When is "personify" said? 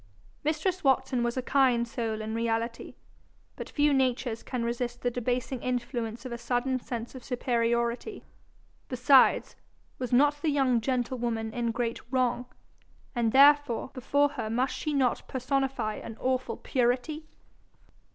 15.27-15.97